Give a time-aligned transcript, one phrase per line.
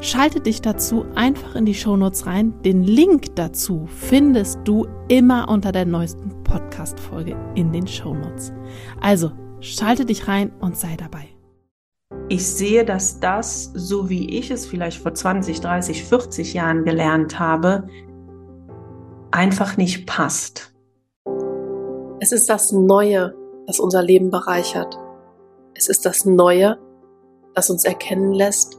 [0.00, 2.54] Schalte dich dazu einfach in die Shownotes rein.
[2.62, 8.52] Den Link dazu findest du immer unter der neuesten Podcast-Folge in den Shownotes.
[9.00, 11.28] Also schalte dich rein und sei dabei.
[12.28, 17.38] Ich sehe, dass das, so wie ich es vielleicht vor 20, 30, 40 Jahren gelernt
[17.38, 17.88] habe,
[19.30, 20.74] einfach nicht passt.
[22.20, 23.34] Es ist das Neue,
[23.66, 24.98] das unser Leben bereichert.
[25.74, 26.78] Es ist das Neue,
[27.54, 28.78] das uns erkennen lässt,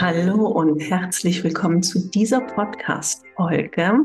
[0.00, 4.00] Hallo und herzlich willkommen zu dieser Podcast-Folge.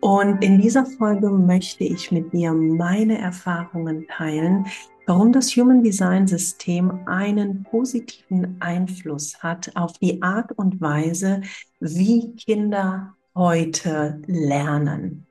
[0.00, 4.66] Und in dieser Folge möchte ich mit dir meine Erfahrungen teilen,
[5.06, 11.42] warum das Human Design System einen positiven Einfluss hat auf die Art und Weise,
[11.78, 15.24] wie Kinder heute lernen.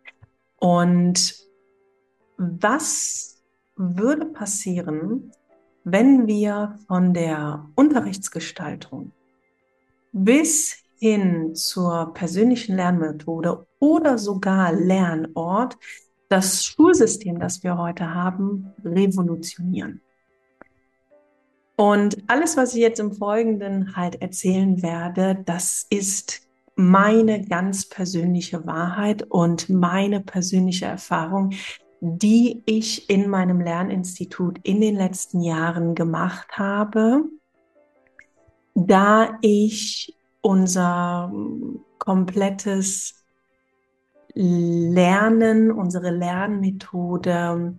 [0.56, 1.36] Und
[2.38, 3.44] was
[3.76, 5.34] würde passieren,
[5.84, 9.12] wenn wir von der Unterrichtsgestaltung
[10.12, 15.78] bis hin zur persönlichen Lernmethode oder sogar Lernort
[16.30, 20.02] das Schulsystem, das wir heute haben, revolutionieren.
[21.78, 28.66] Und alles, was ich jetzt im Folgenden halt erzählen werde, das ist meine ganz persönliche
[28.66, 31.52] Wahrheit und meine persönliche Erfahrung,
[32.02, 37.24] die ich in meinem Lerninstitut in den letzten Jahren gemacht habe,
[38.80, 41.34] da ich unser
[41.98, 43.26] komplettes
[44.36, 47.76] Lernen, unsere Lernmethode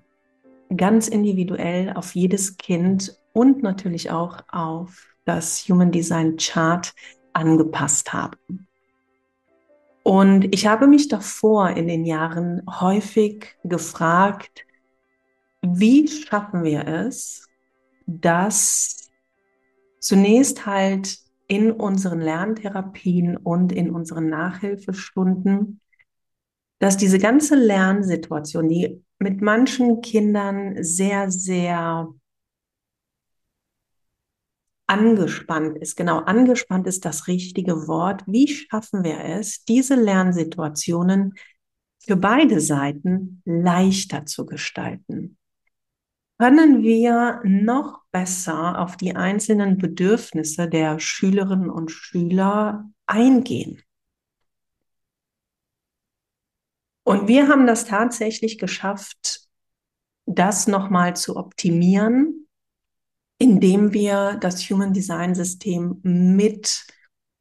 [0.76, 6.92] ganz individuell auf jedes Kind und natürlich auch auf das Human Design Chart
[7.32, 8.36] angepasst habe.
[10.02, 14.66] Und ich habe mich davor in den Jahren häufig gefragt,
[15.62, 17.46] wie schaffen wir es,
[18.06, 18.97] dass
[20.08, 25.82] zunächst halt in unseren Lerntherapien und in unseren Nachhilfestunden,
[26.78, 32.08] dass diese ganze Lernsituation, die mit manchen Kindern sehr, sehr
[34.86, 35.94] angespannt ist.
[35.94, 38.22] Genau, angespannt ist das richtige Wort.
[38.26, 41.34] Wie schaffen wir es, diese Lernsituationen
[41.98, 45.37] für beide Seiten leichter zu gestalten?
[46.38, 53.82] Können wir noch besser auf die einzelnen Bedürfnisse der Schülerinnen und Schüler eingehen?
[57.02, 59.48] Und wir haben das tatsächlich geschafft,
[60.26, 62.48] das nochmal zu optimieren
[63.38, 66.86] indem wir das Human Design System mit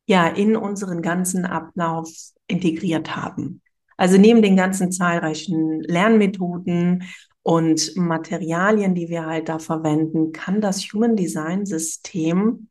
[0.07, 2.09] ja in unseren ganzen Ablauf
[2.47, 3.61] integriert haben.
[3.97, 7.03] Also neben den ganzen zahlreichen Lernmethoden
[7.41, 12.69] und Materialien, die wir halt da verwenden, kann das Human Design System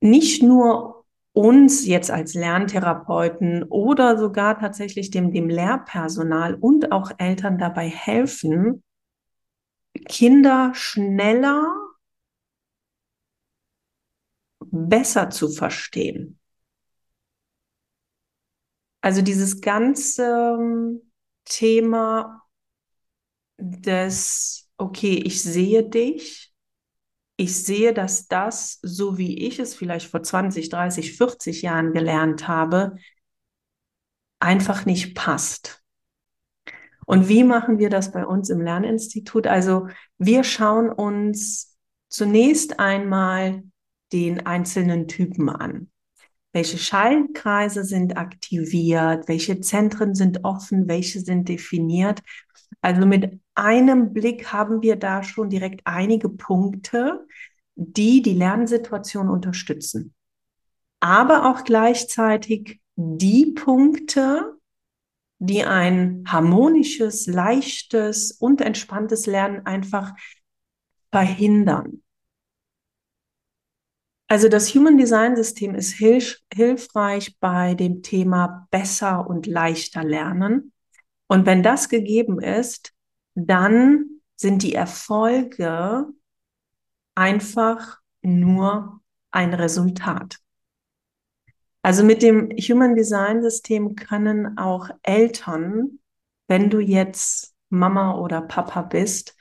[0.00, 7.58] nicht nur uns jetzt als Lerntherapeuten oder sogar tatsächlich dem, dem Lehrpersonal und auch Eltern
[7.58, 8.82] dabei helfen,
[10.06, 11.74] Kinder schneller
[14.60, 16.38] besser zu verstehen.
[19.02, 21.02] Also dieses ganze ähm,
[21.44, 22.42] Thema
[23.58, 26.52] des, okay, ich sehe dich,
[27.36, 32.46] ich sehe, dass das, so wie ich es vielleicht vor 20, 30, 40 Jahren gelernt
[32.46, 32.96] habe,
[34.38, 35.82] einfach nicht passt.
[37.04, 39.48] Und wie machen wir das bei uns im Lerninstitut?
[39.48, 39.88] Also
[40.18, 41.76] wir schauen uns
[42.08, 43.64] zunächst einmal
[44.12, 45.90] den einzelnen Typen an.
[46.52, 49.28] Welche Schaltkreise sind aktiviert?
[49.28, 50.86] Welche Zentren sind offen?
[50.86, 52.20] Welche sind definiert?
[52.80, 57.26] Also mit einem Blick haben wir da schon direkt einige Punkte,
[57.74, 60.14] die die Lernsituation unterstützen.
[61.00, 64.58] Aber auch gleichzeitig die Punkte,
[65.38, 70.12] die ein harmonisches, leichtes und entspanntes Lernen einfach
[71.10, 72.02] verhindern.
[74.32, 80.72] Also das Human Design System ist hilf hilfreich bei dem Thema besser und leichter lernen.
[81.26, 82.94] Und wenn das gegeben ist,
[83.34, 86.06] dann sind die Erfolge
[87.14, 89.02] einfach nur
[89.32, 90.38] ein Resultat.
[91.82, 95.98] Also mit dem Human Design System können auch Eltern,
[96.48, 99.36] wenn du jetzt Mama oder Papa bist,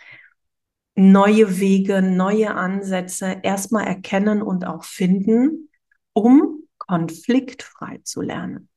[0.95, 5.69] neue Wege, neue Ansätze erstmal erkennen und auch finden,
[6.13, 8.67] um konfliktfrei zu lernen.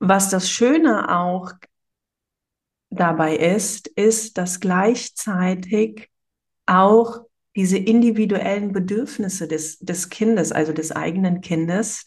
[0.00, 1.52] Was das Schöne auch
[2.90, 6.08] dabei ist, ist, dass gleichzeitig
[6.66, 7.24] auch
[7.56, 12.04] diese individuellen Bedürfnisse des, des Kindes, also des eigenen Kindes,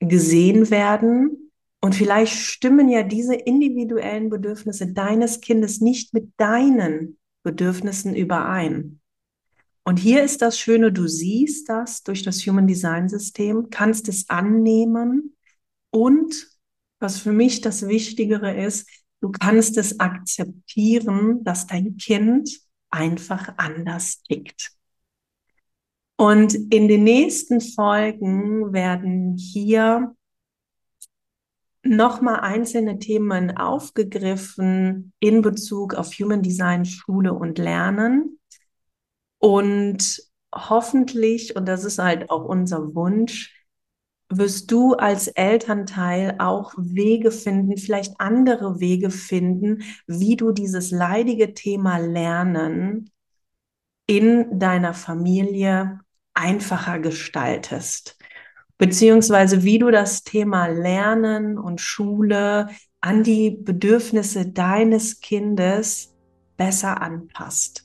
[0.00, 1.49] gesehen werden.
[1.80, 9.00] Und vielleicht stimmen ja diese individuellen Bedürfnisse deines Kindes nicht mit deinen Bedürfnissen überein.
[9.82, 14.28] Und hier ist das Schöne, du siehst das durch das Human Design System, kannst es
[14.28, 15.36] annehmen
[15.90, 16.50] und
[17.00, 18.88] was für mich das Wichtigere ist,
[19.22, 22.60] du kannst es akzeptieren, dass dein Kind
[22.90, 24.72] einfach anders tickt.
[26.16, 30.14] Und in den nächsten Folgen werden hier
[31.82, 38.38] nochmal einzelne Themen aufgegriffen in Bezug auf Human Design, Schule und Lernen.
[39.38, 40.22] Und
[40.54, 43.54] hoffentlich, und das ist halt auch unser Wunsch,
[44.28, 51.52] wirst du als Elternteil auch Wege finden, vielleicht andere Wege finden, wie du dieses leidige
[51.54, 53.10] Thema Lernen
[54.06, 56.00] in deiner Familie
[56.34, 58.19] einfacher gestaltest.
[58.80, 62.68] Beziehungsweise wie du das Thema Lernen und Schule
[63.02, 66.16] an die Bedürfnisse deines Kindes
[66.56, 67.84] besser anpasst.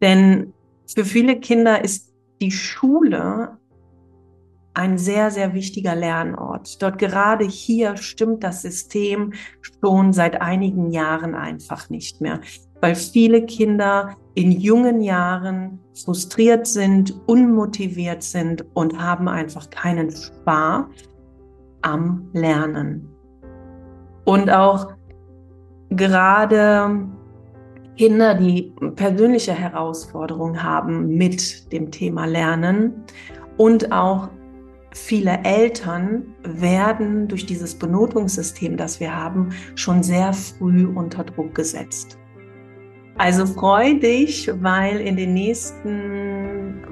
[0.00, 0.52] Denn
[0.86, 3.58] für viele Kinder ist die Schule
[4.72, 6.80] ein sehr, sehr wichtiger Lernort.
[6.80, 9.32] Dort gerade hier stimmt das System
[9.62, 12.40] schon seit einigen Jahren einfach nicht mehr,
[12.84, 20.84] weil viele Kinder in jungen Jahren frustriert sind, unmotiviert sind und haben einfach keinen Spaß
[21.80, 23.08] am Lernen.
[24.26, 24.92] Und auch
[25.88, 27.08] gerade
[27.96, 33.02] Kinder, die persönliche Herausforderungen haben mit dem Thema Lernen
[33.56, 34.28] und auch
[34.92, 42.18] viele Eltern werden durch dieses Benotungssystem, das wir haben, schon sehr früh unter Druck gesetzt.
[43.16, 46.82] Also freu dich, weil in den nächsten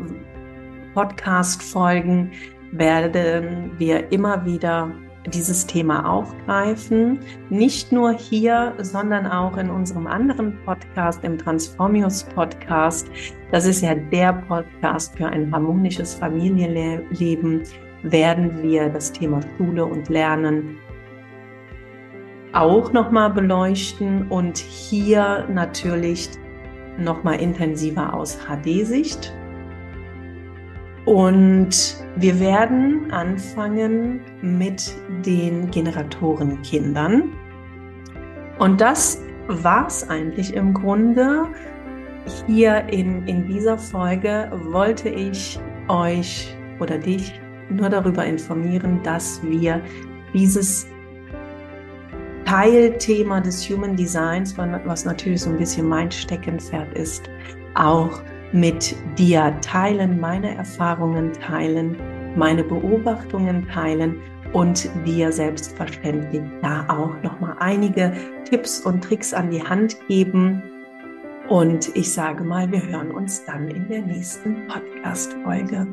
[0.95, 2.31] Podcast-Folgen
[2.71, 4.93] werden wir immer wieder
[5.27, 7.19] dieses Thema aufgreifen.
[7.51, 13.09] Nicht nur hier, sondern auch in unserem anderen Podcast, im Transformius Podcast.
[13.51, 17.63] Das ist ja der Podcast für ein harmonisches Familienleben
[18.05, 20.79] werden wir das Thema Schule und Lernen
[22.53, 26.29] auch nochmal beleuchten und hier natürlich
[26.99, 29.33] nochmal intensiver aus HD-Sicht.
[31.05, 34.95] Und wir werden anfangen mit
[35.25, 37.33] den Generatorenkindern.
[38.59, 41.49] Und das war es eigentlich im Grunde.
[42.47, 47.33] Hier in, in dieser Folge wollte ich euch oder dich
[47.69, 49.81] nur darüber informieren, dass wir
[50.33, 50.87] dieses
[52.53, 57.31] Teilthema des Human Designs, was natürlich so ein bisschen mein Steckenpferd ist,
[57.75, 58.21] auch
[58.53, 61.97] mit dir teilen, meine Erfahrungen teilen,
[62.37, 64.21] meine Beobachtungen teilen
[64.53, 68.13] und dir selbstverständlich da auch nochmal einige
[68.45, 70.63] Tipps und Tricks an die Hand geben.
[71.49, 75.87] Und ich sage mal, wir hören uns dann in der nächsten Podcast-Folge.